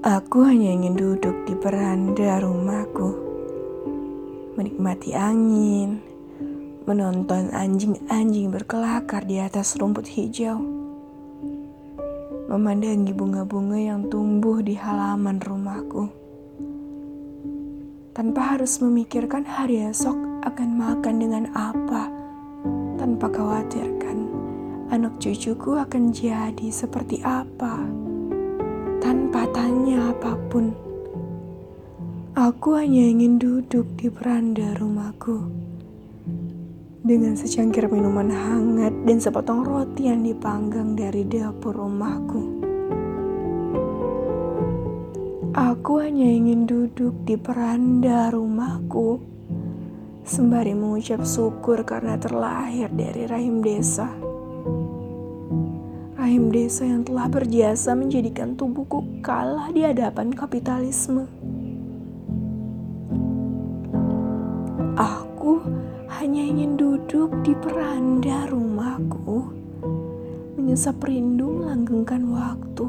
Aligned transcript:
Aku 0.00 0.48
hanya 0.48 0.72
ingin 0.72 0.96
duduk 0.96 1.44
di 1.44 1.52
beranda 1.52 2.40
rumahku, 2.40 3.20
menikmati 4.56 5.12
angin, 5.12 6.00
menonton 6.88 7.52
anjing-anjing 7.52 8.48
berkelakar 8.48 9.28
di 9.28 9.36
atas 9.44 9.76
rumput 9.76 10.08
hijau, 10.08 10.56
memandangi 12.48 13.12
bunga-bunga 13.12 13.76
yang 13.76 14.08
tumbuh 14.08 14.64
di 14.64 14.72
halaman 14.72 15.36
rumahku, 15.36 16.08
tanpa 18.16 18.56
harus 18.56 18.80
memikirkan 18.80 19.44
hari 19.44 19.84
esok 19.84 20.16
akan 20.48 20.80
makan 20.80 21.14
dengan 21.20 21.44
apa, 21.52 22.08
tanpa 22.96 23.28
khawatirkan 23.28 24.16
anak 24.88 25.12
cucuku 25.20 25.76
akan 25.76 26.08
jadi 26.08 26.72
seperti 26.72 27.20
apa 27.20 28.08
tanpa 29.00 29.48
tanya 29.50 30.12
apa 30.12 30.36
pun. 30.52 30.70
Aku 32.36 32.76
hanya 32.78 33.02
ingin 33.10 33.40
duduk 33.40 33.88
di 33.98 34.06
beranda 34.06 34.76
rumahku 34.78 35.50
dengan 37.00 37.32
secangkir 37.32 37.88
minuman 37.88 38.28
hangat 38.28 38.92
dan 39.08 39.18
sepotong 39.18 39.64
roti 39.64 40.12
yang 40.12 40.20
dipanggang 40.20 40.92
dari 40.92 41.24
dapur 41.24 41.72
rumahku. 41.72 42.60
Aku 45.50 45.98
hanya 45.98 46.28
ingin 46.30 46.68
duduk 46.68 47.26
di 47.26 47.34
beranda 47.34 48.30
rumahku 48.30 49.18
sembari 50.22 50.78
mengucap 50.78 51.26
syukur 51.26 51.82
karena 51.82 52.14
terlahir 52.14 52.86
dari 52.94 53.26
rahim 53.26 53.58
desa 53.58 54.29
rahim 56.40 56.56
desa 56.56 56.88
yang 56.88 57.04
telah 57.04 57.28
berjasa 57.28 57.92
menjadikan 57.92 58.56
tubuhku 58.56 59.20
kalah 59.20 59.68
di 59.76 59.84
hadapan 59.84 60.32
kapitalisme. 60.32 61.28
Aku 64.96 65.60
hanya 66.08 66.40
ingin 66.40 66.80
duduk 66.80 67.28
di 67.44 67.52
peranda 67.60 68.48
rumahku, 68.48 69.52
menyesap 70.56 71.04
rindu 71.04 71.60
melanggengkan 71.60 72.24
waktu. 72.32 72.88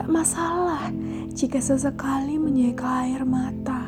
Tak 0.00 0.08
masalah 0.08 0.88
jika 1.36 1.60
sesekali 1.60 2.40
menyeka 2.40 3.04
air 3.04 3.20
mata. 3.28 3.84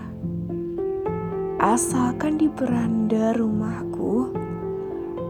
Asalkan 1.56 2.36
di 2.36 2.53
beranda 2.53 3.33
rumahku, 3.33 4.28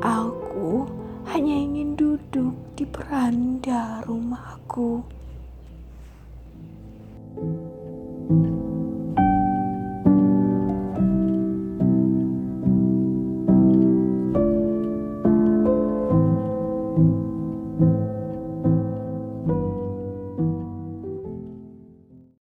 aku 0.03 0.91
hanya 1.31 1.55
ingin 1.55 1.72
duduk 1.95 2.57
di 2.75 2.85
beranda 2.89 4.01
rumahku. 4.07 5.05
thank 7.33 8.47
you 8.47 8.72